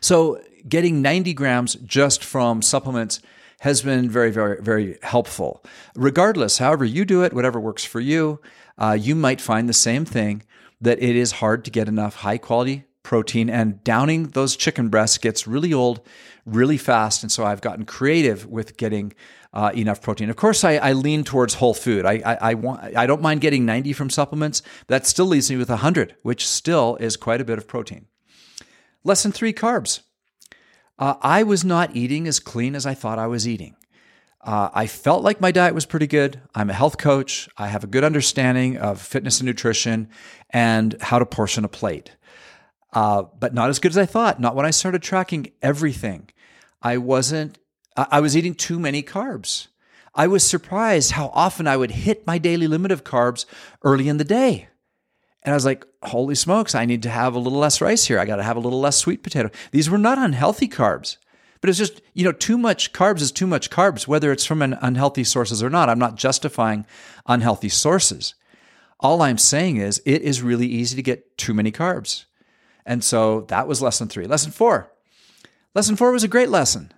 So 0.00 0.40
getting 0.68 1.02
90 1.02 1.34
grams 1.34 1.74
just 1.74 2.22
from 2.24 2.62
supplements 2.62 3.20
has 3.60 3.82
been 3.82 4.08
very, 4.10 4.30
very, 4.30 4.60
very 4.60 4.98
helpful. 5.02 5.64
Regardless, 5.94 6.58
however 6.58 6.84
you 6.84 7.04
do 7.04 7.22
it, 7.22 7.32
whatever 7.32 7.58
works 7.58 7.84
for 7.84 8.00
you, 8.00 8.40
uh, 8.78 8.96
you 8.98 9.14
might 9.14 9.40
find 9.40 9.68
the 9.68 9.72
same 9.72 10.04
thing 10.04 10.42
that 10.80 11.02
it 11.02 11.16
is 11.16 11.32
hard 11.32 11.64
to 11.64 11.70
get 11.70 11.88
enough 11.88 12.16
high 12.16 12.38
quality 12.38 12.84
protein 13.02 13.50
and 13.50 13.82
downing 13.84 14.28
those 14.28 14.56
chicken 14.56 14.88
breasts 14.88 15.18
gets 15.18 15.46
really 15.46 15.72
old 15.72 16.00
really 16.44 16.76
fast. 16.76 17.22
And 17.22 17.30
so 17.30 17.44
I've 17.44 17.60
gotten 17.60 17.84
creative 17.84 18.46
with 18.46 18.76
getting 18.76 19.12
uh, 19.52 19.70
enough 19.74 20.00
protein. 20.00 20.30
Of 20.30 20.36
course, 20.36 20.64
I, 20.64 20.76
I, 20.76 20.92
lean 20.92 21.24
towards 21.24 21.54
whole 21.54 21.74
food. 21.74 22.06
I, 22.06 22.22
I, 22.24 22.38
I, 22.50 22.54
want, 22.54 22.96
I 22.96 23.06
don't 23.06 23.20
mind 23.20 23.42
getting 23.42 23.66
90 23.66 23.92
from 23.92 24.08
supplements. 24.08 24.62
That 24.86 25.06
still 25.06 25.26
leaves 25.26 25.50
me 25.50 25.58
with 25.58 25.68
100, 25.68 26.16
which 26.22 26.48
still 26.48 26.96
is 26.96 27.16
quite 27.16 27.40
a 27.40 27.44
bit 27.44 27.58
of 27.58 27.68
protein. 27.68 28.06
Lesson 29.04 29.30
three 29.30 29.52
carbs. 29.52 30.00
Uh, 30.98 31.14
I 31.20 31.42
was 31.42 31.64
not 31.64 31.94
eating 31.94 32.26
as 32.26 32.40
clean 32.40 32.74
as 32.74 32.86
I 32.86 32.94
thought 32.94 33.18
I 33.18 33.26
was 33.26 33.46
eating. 33.46 33.76
Uh, 34.40 34.70
I 34.72 34.86
felt 34.86 35.22
like 35.22 35.40
my 35.40 35.52
diet 35.52 35.74
was 35.74 35.86
pretty 35.86 36.06
good. 36.06 36.40
I'm 36.54 36.70
a 36.70 36.74
health 36.74 36.98
coach. 36.98 37.48
I 37.56 37.68
have 37.68 37.84
a 37.84 37.86
good 37.88 38.04
understanding 38.04 38.78
of 38.78 39.00
fitness 39.00 39.38
and 39.38 39.46
nutrition 39.46 40.08
and 40.50 40.96
how 41.00 41.18
to 41.18 41.26
portion 41.26 41.64
a 41.64 41.68
plate 41.68 42.16
uh, 42.92 43.22
but 43.38 43.54
not 43.54 43.70
as 43.70 43.78
good 43.78 43.92
as 43.92 43.98
I 43.98 44.06
thought. 44.06 44.40
Not 44.40 44.54
when 44.54 44.66
I 44.66 44.70
started 44.70 45.02
tracking 45.02 45.52
everything. 45.62 46.30
I 46.80 46.98
wasn't, 46.98 47.58
I 47.96 48.20
was 48.20 48.36
eating 48.36 48.54
too 48.54 48.78
many 48.78 49.02
carbs. 49.02 49.68
I 50.14 50.26
was 50.26 50.44
surprised 50.44 51.12
how 51.12 51.30
often 51.32 51.66
I 51.66 51.76
would 51.76 51.92
hit 51.92 52.26
my 52.26 52.38
daily 52.38 52.66
limit 52.66 52.92
of 52.92 53.04
carbs 53.04 53.46
early 53.82 54.08
in 54.08 54.18
the 54.18 54.24
day. 54.24 54.68
And 55.42 55.52
I 55.52 55.56
was 55.56 55.64
like, 55.64 55.84
holy 56.02 56.34
smokes, 56.34 56.74
I 56.74 56.84
need 56.84 57.02
to 57.02 57.10
have 57.10 57.34
a 57.34 57.38
little 57.38 57.58
less 57.58 57.80
rice 57.80 58.04
here. 58.06 58.18
I 58.18 58.26
got 58.26 58.36
to 58.36 58.42
have 58.42 58.56
a 58.56 58.60
little 58.60 58.80
less 58.80 58.96
sweet 58.96 59.22
potato. 59.22 59.50
These 59.72 59.90
were 59.90 59.98
not 59.98 60.18
unhealthy 60.18 60.68
carbs, 60.68 61.16
but 61.60 61.70
it's 61.70 61.78
just, 61.78 62.00
you 62.14 62.24
know, 62.24 62.32
too 62.32 62.58
much 62.58 62.92
carbs 62.92 63.22
is 63.22 63.32
too 63.32 63.46
much 63.46 63.70
carbs, 63.70 64.06
whether 64.06 64.30
it's 64.30 64.44
from 64.44 64.62
an 64.62 64.78
unhealthy 64.82 65.24
sources 65.24 65.62
or 65.62 65.70
not. 65.70 65.88
I'm 65.88 65.98
not 65.98 66.16
justifying 66.16 66.86
unhealthy 67.26 67.70
sources. 67.70 68.34
All 69.00 69.22
I'm 69.22 69.38
saying 69.38 69.78
is 69.78 70.00
it 70.06 70.22
is 70.22 70.42
really 70.42 70.68
easy 70.68 70.94
to 70.94 71.02
get 71.02 71.36
too 71.36 71.54
many 71.54 71.72
carbs. 71.72 72.26
And 72.84 73.02
so 73.02 73.42
that 73.42 73.68
was 73.68 73.82
lesson 73.82 74.08
three. 74.08 74.26
Lesson 74.26 74.52
four. 74.52 74.92
Lesson 75.74 75.96
four 75.96 76.12
was 76.12 76.24
a 76.24 76.28
great 76.28 76.48
lesson. 76.48 76.92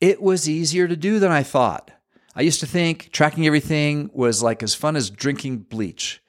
It 0.00 0.22
was 0.22 0.48
easier 0.48 0.86
to 0.86 0.96
do 0.96 1.18
than 1.18 1.32
I 1.32 1.42
thought. 1.42 1.90
I 2.34 2.42
used 2.42 2.60
to 2.60 2.66
think 2.66 3.10
tracking 3.12 3.46
everything 3.46 4.10
was 4.12 4.42
like 4.42 4.62
as 4.62 4.74
fun 4.74 4.94
as 4.94 5.08
drinking 5.08 5.58
bleach, 5.70 6.22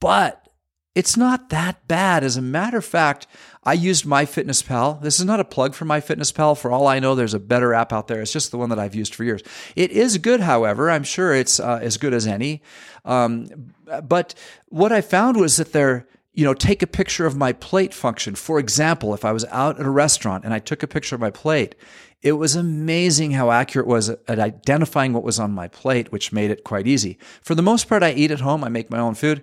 but 0.00 0.48
it's 0.94 1.16
not 1.16 1.50
that 1.50 1.86
bad. 1.88 2.24
As 2.24 2.36
a 2.36 2.42
matter 2.42 2.78
of 2.78 2.84
fact, 2.84 3.26
I 3.64 3.74
used 3.74 4.04
MyFitnessPal. 4.04 5.00
This 5.00 5.20
is 5.20 5.24
not 5.24 5.40
a 5.40 5.44
plug 5.44 5.74
for 5.74 5.84
MyFitnessPal. 5.84 6.58
For 6.58 6.70
all 6.70 6.86
I 6.86 6.98
know, 6.98 7.14
there's 7.14 7.34
a 7.34 7.38
better 7.38 7.72
app 7.72 7.92
out 7.92 8.08
there. 8.08 8.20
It's 8.20 8.32
just 8.32 8.50
the 8.50 8.58
one 8.58 8.68
that 8.70 8.78
I've 8.78 8.94
used 8.94 9.14
for 9.14 9.24
years. 9.24 9.42
It 9.76 9.90
is 9.90 10.18
good, 10.18 10.40
however. 10.40 10.90
I'm 10.90 11.04
sure 11.04 11.34
it's 11.34 11.60
uh, 11.60 11.78
as 11.80 11.96
good 11.96 12.12
as 12.12 12.26
any. 12.26 12.62
Um, 13.04 13.72
but 14.04 14.34
what 14.68 14.92
I 14.92 15.00
found 15.00 15.38
was 15.38 15.56
that 15.56 15.72
there 15.72 16.06
you 16.32 16.44
know, 16.44 16.54
take 16.54 16.82
a 16.82 16.86
picture 16.86 17.26
of 17.26 17.36
my 17.36 17.52
plate 17.52 17.92
function. 17.92 18.34
For 18.34 18.58
example, 18.58 19.12
if 19.12 19.24
I 19.24 19.32
was 19.32 19.44
out 19.46 19.78
at 19.78 19.86
a 19.86 19.90
restaurant 19.90 20.44
and 20.44 20.54
I 20.54 20.58
took 20.58 20.82
a 20.82 20.86
picture 20.86 21.14
of 21.14 21.20
my 21.20 21.30
plate, 21.30 21.74
it 22.22 22.32
was 22.32 22.54
amazing 22.54 23.32
how 23.32 23.50
accurate 23.50 23.86
it 23.86 23.90
was 23.90 24.08
at 24.08 24.38
identifying 24.38 25.12
what 25.12 25.24
was 25.24 25.38
on 25.38 25.52
my 25.52 25.68
plate, 25.68 26.10
which 26.10 26.32
made 26.32 26.50
it 26.50 26.64
quite 26.64 26.86
easy. 26.86 27.18
For 27.42 27.54
the 27.54 27.62
most 27.62 27.88
part, 27.88 28.02
I 28.02 28.12
eat 28.12 28.30
at 28.30 28.40
home. 28.40 28.64
I 28.64 28.68
make 28.68 28.90
my 28.90 28.98
own 28.98 29.14
food, 29.14 29.42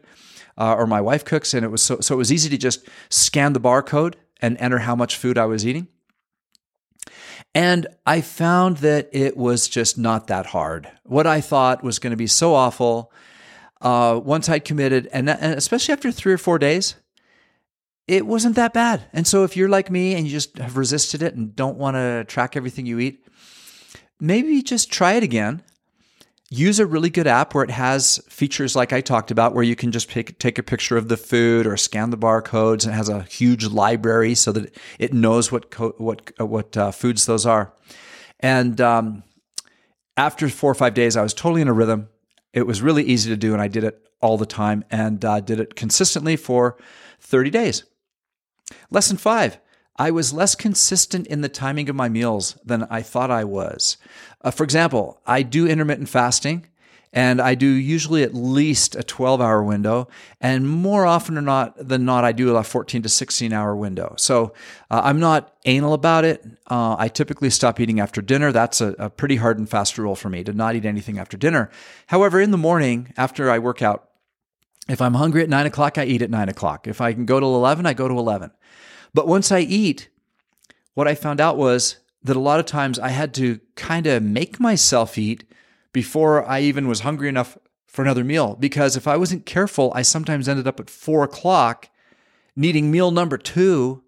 uh, 0.57 0.73
or 0.73 0.87
my 0.87 1.01
wife 1.01 1.25
cooks, 1.25 1.53
and 1.53 1.63
it 1.63 1.69
was 1.69 1.81
so 1.81 1.99
so 1.99 2.15
it 2.15 2.17
was 2.17 2.31
easy 2.31 2.49
to 2.49 2.57
just 2.57 2.87
scan 3.09 3.53
the 3.53 3.59
barcode 3.59 4.15
and 4.41 4.57
enter 4.57 4.79
how 4.79 4.95
much 4.95 5.17
food 5.17 5.37
I 5.37 5.45
was 5.45 5.67
eating. 5.67 5.87
And 7.53 7.87
I 8.05 8.21
found 8.21 8.77
that 8.77 9.09
it 9.11 9.35
was 9.35 9.67
just 9.67 9.97
not 9.97 10.27
that 10.27 10.47
hard. 10.47 10.89
What 11.03 11.27
I 11.27 11.41
thought 11.41 11.83
was 11.83 11.99
going 11.99 12.11
to 12.11 12.17
be 12.17 12.27
so 12.27 12.53
awful 12.53 13.11
uh, 13.81 14.19
once 14.23 14.49
I'd 14.49 14.65
committed, 14.65 15.07
and, 15.11 15.29
and 15.29 15.53
especially 15.53 15.93
after 15.93 16.11
three 16.11 16.33
or 16.33 16.37
four 16.37 16.59
days, 16.59 16.95
it 18.07 18.25
wasn't 18.25 18.55
that 18.55 18.73
bad. 18.73 19.03
And 19.13 19.27
so 19.27 19.43
if 19.43 19.55
you're 19.55 19.69
like 19.69 19.91
me 19.91 20.15
and 20.15 20.25
you 20.25 20.31
just 20.31 20.57
have 20.57 20.77
resisted 20.77 21.21
it 21.21 21.35
and 21.35 21.55
don't 21.55 21.77
want 21.77 21.95
to 21.95 22.25
track 22.25 22.57
everything 22.57 22.85
you 22.85 22.99
eat, 22.99 23.27
maybe 24.19 24.61
just 24.63 24.91
try 24.91 25.13
it 25.13 25.23
again. 25.23 25.61
Use 26.51 26.79
a 26.79 26.87
really 26.87 27.11
good 27.11 27.27
app 27.27 27.53
where 27.53 27.63
it 27.63 27.69
has 27.69 28.17
features 28.27 28.75
like 28.75 28.91
I 28.91 29.01
talked 29.01 29.29
about, 29.29 29.53
where 29.53 29.63
you 29.63 29.75
can 29.75 29.91
just 29.91 30.09
pick, 30.09 30.39
take 30.39 30.57
a 30.57 30.63
picture 30.63 30.97
of 30.97 31.07
the 31.07 31.15
food 31.15 31.67
or 31.67 31.77
scan 31.77 32.09
the 32.09 32.17
barcodes, 32.17 32.85
and 32.85 32.93
it 32.93 32.97
has 32.97 33.07
a 33.07 33.21
huge 33.21 33.67
library 33.67 34.33
so 34.33 34.51
that 34.53 34.75
it 34.97 35.13
knows 35.13 35.51
what 35.51 35.69
co- 35.69 35.93
what 35.99 36.31
uh, 36.39 36.47
what 36.47 36.75
uh, 36.75 36.89
foods 36.89 37.27
those 37.27 37.45
are. 37.45 37.71
And 38.39 38.81
um, 38.81 39.21
after 40.17 40.49
four 40.49 40.71
or 40.71 40.75
five 40.75 40.95
days, 40.95 41.15
I 41.15 41.21
was 41.21 41.35
totally 41.35 41.61
in 41.61 41.67
a 41.67 41.73
rhythm. 41.73 42.09
It 42.53 42.65
was 42.65 42.81
really 42.81 43.03
easy 43.03 43.29
to 43.29 43.37
do, 43.37 43.53
and 43.53 43.61
I 43.61 43.67
did 43.67 43.83
it 43.83 44.01
all 44.21 44.37
the 44.37 44.45
time 44.45 44.83
and 44.89 45.23
uh, 45.23 45.39
did 45.39 45.59
it 45.59 45.75
consistently 45.75 46.35
for 46.35 46.77
30 47.19 47.49
days. 47.49 47.83
Lesson 48.89 49.17
five 49.17 49.59
I 49.95 50.11
was 50.11 50.31
less 50.31 50.55
consistent 50.55 51.27
in 51.27 51.41
the 51.41 51.49
timing 51.49 51.89
of 51.89 51.95
my 51.95 52.07
meals 52.07 52.57
than 52.63 52.83
I 52.89 53.01
thought 53.01 53.29
I 53.29 53.43
was. 53.43 53.97
Uh, 54.41 54.49
for 54.49 54.63
example, 54.63 55.21
I 55.27 55.41
do 55.41 55.67
intermittent 55.67 56.07
fasting. 56.07 56.67
And 57.11 57.41
I 57.41 57.55
do 57.55 57.65
usually 57.65 58.21
at 58.21 58.35
least 58.35 58.95
a 58.95 59.01
12 59.01 59.41
hour 59.41 59.63
window. 59.63 60.07
And 60.39 60.69
more 60.69 61.05
often 61.05 61.35
than 61.35 61.45
not, 61.45 61.75
than 61.75 62.05
not, 62.05 62.23
I 62.23 62.31
do 62.31 62.55
a 62.55 62.63
14 62.63 63.01
to 63.01 63.09
16 63.09 63.51
hour 63.51 63.75
window. 63.75 64.13
So 64.17 64.53
uh, 64.91 65.01
I'm 65.03 65.19
not 65.19 65.55
anal 65.65 65.93
about 65.93 66.23
it. 66.23 66.45
Uh, 66.67 66.95
I 66.99 67.07
typically 67.07 67.49
stop 67.49 67.79
eating 67.79 67.99
after 67.99 68.21
dinner. 68.21 68.51
That's 68.51 68.79
a, 68.79 68.89
a 68.99 69.09
pretty 69.09 69.37
hard 69.37 69.57
and 69.57 69.67
fast 69.67 69.97
rule 69.97 70.15
for 70.15 70.29
me 70.29 70.43
to 70.43 70.53
not 70.53 70.75
eat 70.75 70.85
anything 70.85 71.17
after 71.17 71.35
dinner. 71.35 71.71
However, 72.07 72.39
in 72.39 72.51
the 72.51 72.57
morning, 72.57 73.11
after 73.17 73.49
I 73.49 73.57
work 73.57 73.81
out, 73.81 74.09
if 74.87 75.01
I'm 75.01 75.15
hungry 75.15 75.41
at 75.43 75.49
nine 75.49 75.65
o'clock, 75.65 75.97
I 75.97 76.05
eat 76.05 76.21
at 76.21 76.29
nine 76.29 76.49
o'clock. 76.49 76.87
If 76.87 77.01
I 77.01 77.13
can 77.13 77.25
go 77.25 77.39
to 77.39 77.45
11, 77.45 77.85
I 77.85 77.93
go 77.93 78.07
to 78.07 78.17
11. 78.17 78.51
But 79.13 79.27
once 79.27 79.51
I 79.51 79.59
eat, 79.59 80.09
what 80.93 81.07
I 81.07 81.15
found 81.15 81.41
out 81.41 81.57
was 81.57 81.97
that 82.23 82.35
a 82.35 82.39
lot 82.39 82.59
of 82.59 82.65
times 82.65 82.99
I 82.99 83.09
had 83.09 83.33
to 83.35 83.59
kind 83.75 84.05
of 84.05 84.21
make 84.21 84.59
myself 84.59 85.17
eat 85.17 85.43
before 85.91 86.45
I 86.45 86.61
even 86.61 86.87
was 86.87 87.01
hungry 87.01 87.29
enough 87.29 87.57
for 87.87 88.01
another 88.01 88.23
meal. 88.23 88.55
Because 88.55 88.95
if 88.95 89.07
I 89.07 89.17
wasn't 89.17 89.45
careful, 89.45 89.91
I 89.95 90.03
sometimes 90.03 90.47
ended 90.47 90.67
up 90.67 90.79
at 90.79 90.89
four 90.89 91.23
o'clock 91.23 91.89
needing 92.55 92.91
meal 92.91 93.11
number 93.11 93.37
two. 93.37 94.03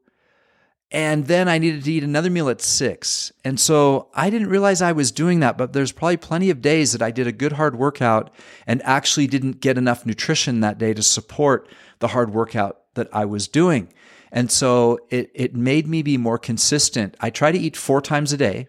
And 0.94 1.28
then 1.28 1.48
I 1.48 1.58
needed 1.58 1.86
to 1.86 1.92
eat 1.94 2.04
another 2.04 2.30
meal 2.30 2.50
at 2.50 2.62
six. 2.62 3.32
And 3.46 3.58
so 3.58 4.10
I 4.14 4.30
didn't 4.30 4.50
realize 4.50 4.82
I 4.82 4.92
was 4.92 5.12
doing 5.12 5.40
that, 5.40 5.58
but 5.58 5.72
there's 5.72 5.94
probably 5.94 6.18
plenty 6.18 6.50
of 6.50 6.62
days 6.62 6.92
that 6.92 7.02
I 7.02 7.12
did 7.12 7.28
a 7.28 7.32
good 7.32 7.54
hard 7.54 7.78
workout 7.78 8.30
and 8.68 8.82
actually 8.84 9.28
didn't 9.28 9.62
get 9.62 9.78
enough 9.78 10.06
nutrition 10.06 10.60
that 10.60 10.78
day 10.78 10.94
to 10.94 11.02
support 11.02 11.70
the 12.00 12.10
hard 12.10 12.34
workout 12.34 12.82
that 12.96 13.08
I 13.14 13.24
was 13.24 13.48
doing. 13.48 13.94
And 14.34 14.52
so 14.52 15.00
it, 15.10 15.32
it 15.34 15.56
made 15.56 15.88
me 15.88 16.02
be 16.02 16.18
more 16.18 16.38
consistent. 16.38 17.16
I 17.22 17.30
try 17.30 17.54
to 17.54 17.60
eat 17.60 17.78
four 17.78 18.02
times 18.02 18.34
a 18.34 18.38
day. 18.38 18.68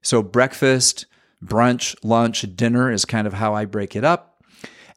So 0.00 0.22
breakfast, 0.22 1.04
brunch, 1.46 1.96
lunch, 2.02 2.44
dinner 2.56 2.90
is 2.90 3.04
kind 3.04 3.26
of 3.26 3.34
how 3.34 3.54
I 3.54 3.64
break 3.64 3.96
it 3.96 4.04
up. 4.04 4.42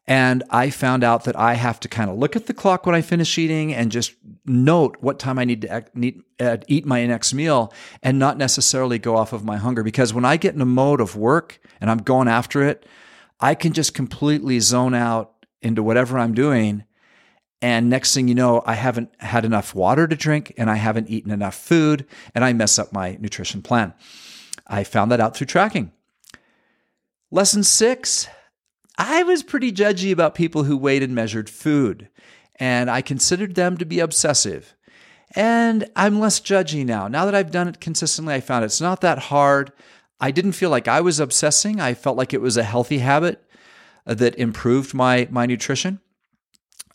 And 0.07 0.43
I 0.49 0.71
found 0.71 1.03
out 1.03 1.25
that 1.25 1.37
I 1.37 1.53
have 1.53 1.79
to 1.81 1.87
kind 1.87 2.09
of 2.09 2.17
look 2.17 2.35
at 2.35 2.47
the 2.47 2.53
clock 2.53 2.87
when 2.87 2.95
I 2.95 3.01
finish 3.01 3.37
eating 3.37 3.75
and 3.75 3.91
just 3.91 4.13
note 4.43 4.97
what 5.01 5.19
time 5.19 5.37
I 5.37 5.45
need 5.45 5.61
to 5.61 5.85
eat, 5.95 6.23
uh, 6.39 6.57
eat 6.67 6.87
my 6.87 7.05
next 7.05 7.31
meal 7.31 7.71
and 8.01 8.17
not 8.17 8.37
necessarily 8.37 8.97
go 8.97 9.15
off 9.15 9.33
of 9.33 9.45
my 9.45 9.57
hunger. 9.57 9.83
Because 9.83 10.11
when 10.11 10.25
I 10.25 10.37
get 10.37 10.55
in 10.55 10.61
a 10.61 10.65
mode 10.65 10.99
of 10.99 11.15
work 11.15 11.59
and 11.79 11.91
I'm 11.91 11.99
going 11.99 12.27
after 12.27 12.63
it, 12.63 12.87
I 13.39 13.53
can 13.53 13.71
just 13.71 13.93
completely 13.93 14.59
zone 14.59 14.95
out 14.95 15.45
into 15.61 15.83
whatever 15.83 16.17
I'm 16.17 16.33
doing 16.33 16.85
and 17.61 17.89
next 17.89 18.13
thing 18.13 18.27
you 18.27 18.35
know, 18.35 18.63
I 18.65 18.75
haven't 18.75 19.09
had 19.19 19.43
enough 19.43 19.75
water 19.75 20.07
to 20.07 20.15
drink 20.15 20.53
and 20.57 20.69
I 20.69 20.75
haven't 20.75 21.09
eaten 21.09 21.31
enough 21.31 21.55
food 21.55 22.05
and 22.33 22.45
I 22.45 22.53
mess 22.53 22.79
up 22.79 22.93
my 22.93 23.17
nutrition 23.19 23.61
plan. 23.61 23.93
I 24.65 24.83
found 24.83 25.11
that 25.11 25.19
out 25.19 25.35
through 25.35 25.47
tracking. 25.47 25.91
Lesson 27.31 27.63
six 27.63 28.27
I 28.97 29.21
was 29.21 29.43
pretty 29.43 29.71
judgy 29.71 30.11
about 30.11 30.33
people 30.33 30.63
who 30.63 30.75
weighed 30.75 31.03
and 31.03 31.13
measured 31.13 31.49
food, 31.49 32.09
and 32.55 32.89
I 32.89 33.01
considered 33.01 33.53
them 33.53 33.77
to 33.77 33.85
be 33.85 33.99
obsessive. 33.99 34.75
And 35.35 35.87
I'm 35.95 36.19
less 36.19 36.39
judgy 36.39 36.83
now. 36.83 37.07
Now 37.07 37.25
that 37.25 37.35
I've 37.35 37.51
done 37.51 37.67
it 37.67 37.79
consistently, 37.79 38.33
I 38.33 38.41
found 38.41 38.65
it's 38.65 38.81
not 38.81 39.01
that 39.01 39.19
hard. 39.19 39.71
I 40.19 40.31
didn't 40.31 40.53
feel 40.53 40.71
like 40.71 40.87
I 40.87 41.01
was 41.01 41.19
obsessing. 41.19 41.79
I 41.79 41.93
felt 41.93 42.17
like 42.17 42.33
it 42.33 42.41
was 42.41 42.57
a 42.57 42.63
healthy 42.63 42.97
habit 42.97 43.41
that 44.05 44.35
improved 44.35 44.95
my, 44.95 45.27
my 45.29 45.45
nutrition. 45.45 46.01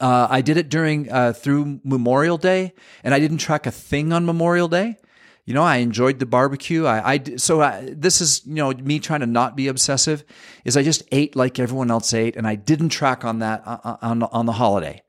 Uh, 0.01 0.27
I 0.29 0.41
did 0.41 0.57
it 0.57 0.69
during 0.69 1.11
uh, 1.13 1.33
through 1.33 1.81
Memorial 1.85 2.39
Day, 2.39 2.75
and 3.05 3.15
I 3.15 3.21
didn't 3.21 3.39
track 3.39 3.67
a 3.67 3.71
thing 3.71 4.13
on 4.13 4.27
Memorial 4.27 4.67
Day. 4.67 4.97
You 5.45 5.53
know, 5.53 5.63
I 5.63 5.77
enjoyed 5.77 6.21
the 6.21 6.27
barbecue. 6.27 6.87
I, 6.87 7.15
I 7.15 7.23
so 7.37 7.61
I, 7.61 7.93
this 7.93 8.21
is 8.21 8.43
you 8.47 8.55
know 8.55 8.73
me 8.73 8.99
trying 8.99 9.21
to 9.21 9.27
not 9.27 9.57
be 9.57 9.69
obsessive. 9.69 10.25
Is 10.65 10.77
I 10.77 10.83
just 10.83 11.03
ate 11.13 11.37
like 11.37 11.59
everyone 11.59 11.91
else 11.91 12.15
ate, 12.15 12.37
and 12.37 12.47
I 12.47 12.55
didn't 12.55 12.89
track 12.89 13.25
on 13.25 13.41
that 13.41 13.63
uh, 13.67 13.79
uh, 13.85 13.97
on 14.01 14.23
on 14.23 14.47
the 14.47 14.53
holiday. 14.53 15.03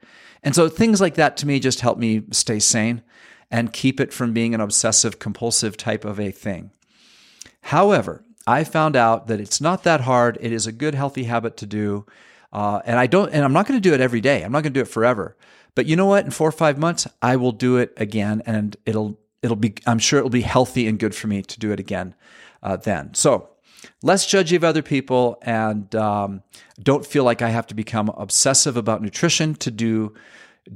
And 0.43 0.53
so 0.53 0.69
things 0.69 1.01
like 1.01 1.15
that 1.15 1.37
to 1.37 1.47
me 1.47 1.59
just 1.59 1.81
help 1.81 1.97
me 1.97 2.23
stay 2.31 2.59
sane 2.59 3.01
and 3.49 3.73
keep 3.73 3.99
it 3.99 4.13
from 4.13 4.33
being 4.33 4.53
an 4.53 4.61
obsessive 4.61 5.19
compulsive 5.19 5.77
type 5.77 6.05
of 6.05 6.19
a 6.19 6.31
thing. 6.31 6.71
However, 7.61 8.23
I 8.45 8.63
found 8.63 8.95
out 8.95 9.27
that 9.27 9.39
it's 9.39 9.59
not 9.59 9.83
that 9.83 10.01
hard. 10.01 10.37
It 10.41 10.51
is 10.51 10.67
a 10.67 10.71
good 10.71 10.93
healthy 10.93 11.23
habit 11.23 11.57
to 11.57 11.65
do. 11.65 12.05
Uh, 12.53 12.81
and 12.85 12.99
I 12.99 13.07
don't, 13.07 13.31
and 13.33 13.43
I'm 13.43 13.53
not 13.53 13.67
going 13.67 13.77
to 13.77 13.89
do 13.89 13.93
it 13.93 14.01
every 14.01 14.21
day. 14.21 14.43
I'm 14.43 14.51
not 14.51 14.61
going 14.61 14.73
to 14.73 14.79
do 14.79 14.83
it 14.83 14.87
forever. 14.87 15.35
But 15.73 15.87
you 15.87 15.95
know 15.95 16.05
what? 16.05 16.25
In 16.25 16.31
four 16.31 16.47
or 16.47 16.53
five 16.53 16.77
months, 16.77 17.07
I 17.21 17.35
will 17.35 17.51
do 17.51 17.77
it 17.77 17.91
again, 17.97 18.43
and 18.45 18.77
it'll 18.85 19.19
it'll 19.45 19.55
be. 19.55 19.75
I'm 19.85 19.99
sure 19.99 20.19
it'll 20.19 20.29
be 20.29 20.41
healthy 20.41 20.87
and 20.87 20.99
good 20.99 21.15
for 21.15 21.27
me 21.27 21.43
to 21.43 21.59
do 21.59 21.71
it 21.71 21.79
again 21.79 22.15
uh, 22.63 22.75
then. 22.77 23.13
So 23.13 23.49
less 24.01 24.25
judgy 24.25 24.55
of 24.55 24.63
other 24.63 24.81
people, 24.81 25.37
and 25.43 25.93
um, 25.95 26.43
don't 26.81 27.05
feel 27.05 27.23
like 27.23 27.41
I 27.41 27.49
have 27.49 27.67
to 27.67 27.75
become 27.75 28.09
obsessive 28.09 28.75
about 28.75 29.01
nutrition 29.01 29.53
to 29.55 29.71
do 29.71 30.13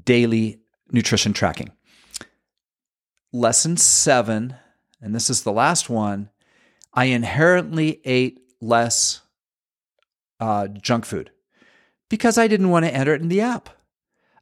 daily 0.05 0.59
nutrition 0.91 1.33
tracking. 1.33 1.71
Lesson 3.33 3.75
seven, 3.75 4.55
and 5.01 5.13
this 5.13 5.29
is 5.29 5.43
the 5.43 5.51
last 5.51 5.89
one. 5.89 6.29
I 6.93 7.05
inherently 7.05 8.01
ate 8.05 8.39
less 8.61 9.21
uh, 10.39 10.67
junk 10.67 11.05
food 11.05 11.31
because 12.09 12.37
I 12.37 12.47
didn't 12.47 12.69
want 12.69 12.85
to 12.85 12.93
enter 12.93 13.13
it 13.13 13.21
in 13.21 13.29
the 13.29 13.41
app. 13.41 13.69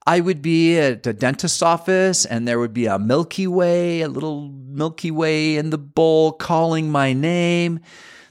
I 0.08 0.22
would 0.22 0.42
be 0.42 0.80
at 0.80 1.06
a 1.06 1.12
dentist's 1.12 1.62
office 1.62 2.24
and 2.24 2.48
there 2.48 2.60
would 2.60 2.74
be 2.74 2.86
a 2.86 2.98
Milky 2.98 3.46
Way, 3.46 4.00
a 4.00 4.08
little 4.08 4.48
Milky 4.48 5.12
Way 5.12 5.58
in 5.58 5.70
the 5.70 5.78
bowl 5.78 6.32
calling 6.32 6.90
my 6.90 7.12
name. 7.12 7.82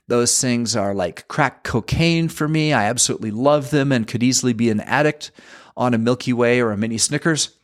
Those 0.08 0.40
things 0.40 0.74
are 0.74 0.94
like 0.94 1.28
crack 1.28 1.64
cocaine 1.64 2.30
for 2.30 2.48
me. 2.48 2.72
I 2.72 2.84
absolutely 2.86 3.30
love 3.30 3.68
them 3.68 3.92
and 3.92 4.08
could 4.08 4.22
easily 4.22 4.54
be 4.54 4.70
an 4.70 4.80
addict 4.80 5.32
on 5.76 5.92
a 5.92 5.98
Milky 5.98 6.32
Way 6.32 6.62
or 6.62 6.72
a 6.72 6.78
mini 6.78 6.96
Snickers. 6.96 7.58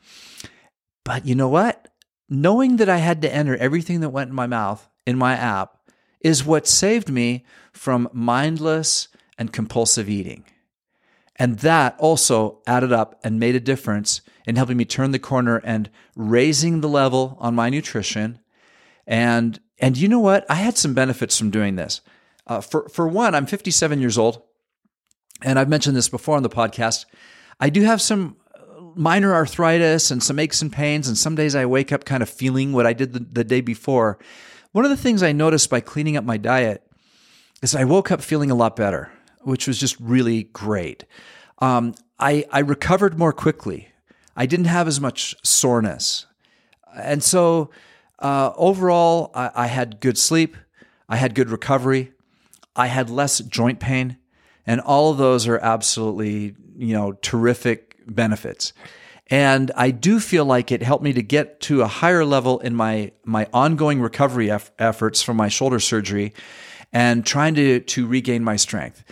But 1.07 1.25
you 1.25 1.35
know 1.35 1.49
what? 1.49 1.89
Knowing 2.29 2.77
that 2.77 2.91
I 2.91 2.99
had 2.99 3.23
to 3.23 3.35
enter 3.35 3.57
everything 3.57 4.01
that 4.01 4.11
went 4.11 4.29
in 4.29 4.37
my 4.37 4.47
mouth 4.47 4.87
in 5.07 5.17
my 5.17 5.33
app 5.33 5.79
is 6.21 6.45
what 6.45 6.67
saved 6.67 7.09
me 7.09 7.47
from 7.73 8.11
mindless 8.13 9.09
and 9.39 9.55
compulsive 9.55 10.11
eating. 10.11 10.45
And 11.43 11.59
that 11.59 11.97
also 11.99 12.61
added 12.69 12.93
up 12.93 13.19
and 13.25 13.41
made 13.41 13.57
a 13.57 13.61
difference 13.61 14.21
in 14.47 14.55
helping 14.55 14.77
me 14.77 14.85
turn 14.85 15.11
the 15.11 15.19
corner 15.19 15.57
and 15.65 15.91
raising 16.15 16.83
the 16.83 16.89
level 16.89 17.37
on 17.41 17.57
my 17.57 17.69
nutrition. 17.69 18.39
And 19.09 19.59
and 19.81 19.97
you 19.97 20.07
know 20.07 20.21
what? 20.21 20.47
I 20.49 20.55
had 20.55 20.79
some 20.79 20.95
benefits 20.95 21.37
from 21.37 21.51
doing 21.51 21.75
this. 21.75 22.01
Uh, 22.47 22.61
for 22.61 22.89
for 22.89 23.09
one, 23.09 23.35
I'm 23.35 23.47
57 23.47 24.01
years 24.01 24.19
old, 24.19 24.41
and 25.43 25.59
I've 25.59 25.69
mentioned 25.69 25.97
this 25.97 26.09
before 26.09 26.37
on 26.37 26.45
the 26.45 26.49
podcast. 26.49 27.07
I 27.59 27.71
do 27.71 27.83
have 27.83 28.01
some 28.01 28.37
minor 28.95 29.35
arthritis 29.35 30.13
and 30.13 30.23
some 30.23 30.39
aches 30.39 30.63
and 30.63 30.73
pains, 30.73 31.09
and 31.09 31.19
some 31.19 31.35
days 31.35 31.57
I 31.57 31.67
wake 31.67 31.91
up 31.91 32.05
kind 32.05 32.23
of 32.23 32.29
feeling 32.29 32.73
what 32.73 32.87
I 32.87 32.93
did 32.93 33.15
the, 33.15 33.19
the 33.19 33.43
day 33.43 33.63
before. 33.63 34.17
One 34.71 34.85
of 34.85 34.93
the 34.93 34.97
things 34.97 35.25
I 35.25 35.33
noticed 35.33 35.71
by 35.71 35.81
cleaning 35.81 36.17
up 36.17 36.23
my 36.23 36.37
diet 36.37 36.87
is 37.63 37.75
I 37.75 37.83
woke 37.83 38.13
up 38.13 38.23
feeling 38.23 38.53
a 38.53 38.55
lot 38.55 38.77
better 38.77 39.11
which 39.43 39.67
was 39.67 39.79
just 39.79 39.97
really 40.01 40.45
great. 40.45 41.05
Um, 41.59 41.95
I, 42.19 42.45
I 42.51 42.61
recovered 42.61 43.19
more 43.19 43.33
quickly. 43.33 43.89
I 44.37 44.47
didn't 44.47 44.67
have 44.67 44.89
as 44.89 45.01
much 45.01 45.35
soreness. 45.43 46.27
And 46.95 47.23
so 47.23 47.71
uh, 48.19 48.53
overall, 48.57 49.31
I, 49.35 49.51
I 49.55 49.67
had 49.67 50.01
good 50.01 50.19
sleep, 50.19 50.57
I 51.09 51.17
had 51.17 51.35
good 51.35 51.51
recovery, 51.51 52.13
I 52.77 52.87
had 52.87 53.11
less 53.11 53.39
joint 53.41 53.81
pain, 53.81 54.19
and 54.67 54.81
all 54.81 55.11
of 55.11 55.19
those 55.19 55.47
are 55.49 55.59
absolutely, 55.59 56.55
you 56.77 56.95
know, 56.95 57.13
terrific 57.13 57.97
benefits. 58.07 58.73
And 59.29 59.71
I 59.77 59.91
do 59.91 60.21
feel 60.21 60.45
like 60.45 60.71
it 60.71 60.83
helped 60.83 61.03
me 61.03 61.13
to 61.15 61.23
get 61.23 61.61
to 61.63 61.83
a 61.83 61.87
higher 61.87 62.25
level 62.25 62.59
in 62.61 62.75
my 62.75 63.13
my 63.25 63.49
ongoing 63.53 64.01
recovery 64.01 64.51
eff- 64.51 64.71
efforts 64.79 65.23
from 65.23 65.37
my 65.37 65.49
shoulder 65.49 65.81
surgery 65.81 66.35
and 66.93 67.25
trying 67.25 67.55
to 67.55 67.81
to 67.81 68.07
regain 68.07 68.45
my 68.45 68.57
strength. 68.57 69.05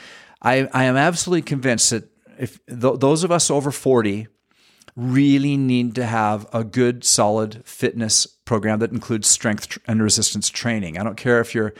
I, 0.42 0.68
I 0.72 0.84
am 0.84 0.96
absolutely 0.96 1.42
convinced 1.42 1.90
that 1.90 2.04
if 2.38 2.64
th- 2.66 2.98
those 2.98 3.24
of 3.24 3.30
us 3.30 3.50
over 3.50 3.70
40 3.70 4.28
really 4.96 5.56
need 5.56 5.94
to 5.94 6.04
have 6.04 6.46
a 6.52 6.64
good, 6.64 7.04
solid 7.04 7.62
fitness 7.64 8.26
program 8.26 8.78
that 8.80 8.92
includes 8.92 9.28
strength 9.28 9.78
and 9.86 10.02
resistance 10.02 10.48
training. 10.48 10.98
I 10.98 11.04
don't 11.04 11.16
care 11.16 11.40
if 11.40 11.54
you're 11.54 11.74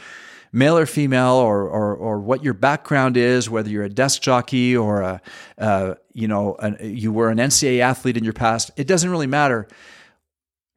male 0.51 0.77
or 0.77 0.85
female 0.85 1.35
or, 1.35 1.67
or, 1.67 1.95
or 1.95 2.19
what 2.19 2.43
your 2.43 2.53
background 2.53 3.17
is, 3.17 3.49
whether 3.49 3.69
you're 3.69 3.83
a 3.83 3.89
desk 3.89 4.21
jockey 4.21 4.75
or 4.75 5.01
a, 5.01 5.21
uh, 5.57 5.95
you 6.13 6.27
know, 6.27 6.55
an, 6.55 6.77
you 6.81 7.11
were 7.11 7.29
an 7.29 7.37
NCAA 7.37 7.79
athlete 7.79 8.17
in 8.17 8.23
your 8.23 8.33
past, 8.33 8.71
it 8.75 8.87
doesn't 8.87 9.09
really 9.09 9.27
matter. 9.27 9.67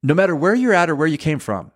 No 0.02 0.14
matter 0.14 0.36
where 0.36 0.54
you're 0.54 0.74
at 0.74 0.90
or 0.90 0.94
where 0.94 1.08
you 1.08 1.18
came 1.18 1.38
from, 1.38 1.72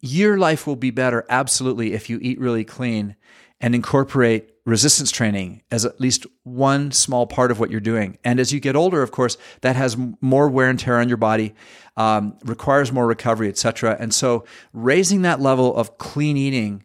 your 0.00 0.38
life 0.38 0.66
will 0.66 0.76
be 0.76 0.90
better 0.90 1.26
absolutely 1.28 1.92
if 1.92 2.08
you 2.08 2.18
eat 2.22 2.40
really 2.40 2.64
clean 2.64 3.16
and 3.60 3.74
incorporate 3.74 4.50
resistance 4.64 5.10
training 5.10 5.62
as 5.70 5.84
at 5.84 6.00
least 6.00 6.26
one 6.44 6.92
small 6.92 7.26
part 7.26 7.50
of 7.50 7.58
what 7.58 7.70
you're 7.70 7.80
doing. 7.80 8.18
And 8.24 8.38
as 8.40 8.52
you 8.52 8.60
get 8.60 8.76
older, 8.76 9.02
of 9.02 9.10
course, 9.10 9.36
that 9.62 9.76
has 9.76 9.96
more 10.20 10.48
wear 10.48 10.68
and 10.68 10.78
tear 10.78 10.98
on 10.98 11.08
your 11.08 11.16
body, 11.16 11.54
um, 11.96 12.38
requires 12.44 12.92
more 12.92 13.06
recovery, 13.06 13.48
etc. 13.48 13.96
And 13.98 14.14
so, 14.14 14.44
raising 14.72 15.22
that 15.22 15.40
level 15.40 15.74
of 15.74 15.98
clean 15.98 16.36
eating 16.36 16.84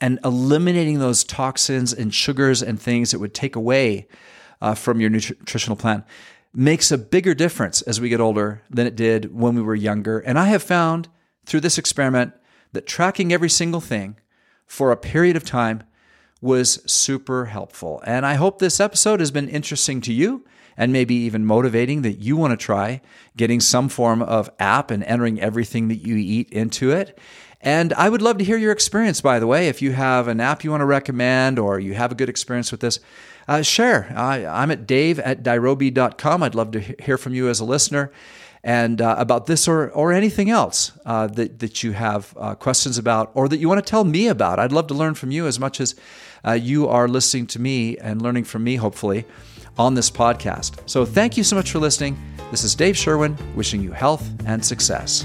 and 0.00 0.18
eliminating 0.24 0.98
those 0.98 1.24
toxins 1.24 1.92
and 1.92 2.14
sugars 2.14 2.62
and 2.62 2.80
things 2.80 3.10
that 3.10 3.18
would 3.18 3.34
take 3.34 3.56
away 3.56 4.06
uh, 4.60 4.74
from 4.74 5.00
your 5.00 5.10
nutritional 5.10 5.76
plan 5.76 6.04
makes 6.54 6.92
a 6.92 6.98
bigger 6.98 7.34
difference 7.34 7.82
as 7.82 8.00
we 8.00 8.08
get 8.08 8.20
older 8.20 8.62
than 8.70 8.86
it 8.86 8.96
did 8.96 9.34
when 9.34 9.54
we 9.54 9.62
were 9.62 9.74
younger. 9.74 10.20
And 10.20 10.38
I 10.38 10.46
have 10.46 10.62
found 10.62 11.08
through 11.46 11.60
this 11.60 11.78
experiment 11.78 12.32
that 12.72 12.86
tracking 12.86 13.32
every 13.32 13.50
single 13.50 13.80
thing 13.80 14.16
for 14.66 14.90
a 14.90 14.96
period 14.96 15.36
of 15.36 15.44
time 15.44 15.82
was 16.44 16.82
super 16.84 17.46
helpful. 17.46 18.02
And 18.06 18.26
I 18.26 18.34
hope 18.34 18.58
this 18.58 18.78
episode 18.78 19.20
has 19.20 19.30
been 19.30 19.48
interesting 19.48 20.02
to 20.02 20.12
you 20.12 20.44
and 20.76 20.92
maybe 20.92 21.14
even 21.14 21.46
motivating 21.46 22.02
that 22.02 22.18
you 22.18 22.36
want 22.36 22.50
to 22.50 22.56
try 22.58 23.00
getting 23.34 23.60
some 23.60 23.88
form 23.88 24.20
of 24.20 24.50
app 24.58 24.90
and 24.90 25.02
entering 25.04 25.40
everything 25.40 25.88
that 25.88 26.06
you 26.06 26.16
eat 26.16 26.50
into 26.50 26.90
it. 26.90 27.18
And 27.62 27.94
I 27.94 28.10
would 28.10 28.20
love 28.20 28.36
to 28.38 28.44
hear 28.44 28.58
your 28.58 28.72
experience, 28.72 29.22
by 29.22 29.38
the 29.38 29.46
way. 29.46 29.68
If 29.68 29.80
you 29.80 29.92
have 29.92 30.28
an 30.28 30.38
app 30.38 30.62
you 30.64 30.70
want 30.70 30.82
to 30.82 30.86
recommend 30.86 31.58
or 31.58 31.80
you 31.80 31.94
have 31.94 32.12
a 32.12 32.14
good 32.14 32.28
experience 32.28 32.70
with 32.70 32.80
this, 32.80 33.00
uh, 33.48 33.62
share. 33.62 34.12
I, 34.14 34.62
am 34.62 34.70
at 34.70 34.86
dave 34.86 35.18
at 35.18 35.42
dirobi.com. 35.42 36.42
I'd 36.42 36.54
love 36.54 36.72
to 36.72 36.80
hear 36.80 37.16
from 37.16 37.32
you 37.32 37.48
as 37.48 37.60
a 37.60 37.64
listener 37.64 38.12
and 38.64 39.02
uh, 39.02 39.14
about 39.18 39.46
this 39.46 39.68
or, 39.68 39.90
or 39.90 40.12
anything 40.12 40.48
else 40.48 40.92
uh, 41.04 41.26
that, 41.28 41.58
that 41.58 41.82
you 41.82 41.92
have 41.92 42.34
uh, 42.38 42.54
questions 42.54 42.96
about 42.96 43.30
or 43.34 43.46
that 43.48 43.58
you 43.58 43.68
want 43.68 43.84
to 43.84 43.88
tell 43.88 44.04
me 44.04 44.26
about. 44.26 44.58
I'd 44.58 44.72
love 44.72 44.86
to 44.88 44.94
learn 44.94 45.14
from 45.14 45.30
you 45.30 45.46
as 45.46 45.60
much 45.60 45.80
as 45.80 45.94
uh, 46.46 46.52
you 46.52 46.88
are 46.88 47.08
listening 47.08 47.46
to 47.48 47.60
me 47.60 47.96
and 47.98 48.22
learning 48.22 48.44
from 48.44 48.64
me, 48.64 48.76
hopefully, 48.76 49.24
on 49.78 49.94
this 49.94 50.10
podcast. 50.10 50.78
So 50.86 51.04
thank 51.04 51.36
you 51.36 51.44
so 51.44 51.56
much 51.56 51.70
for 51.70 51.78
listening. 51.78 52.18
This 52.50 52.64
is 52.64 52.74
Dave 52.74 52.96
Sherwin 52.96 53.36
wishing 53.54 53.82
you 53.82 53.92
health 53.92 54.28
and 54.46 54.64
success. 54.64 55.24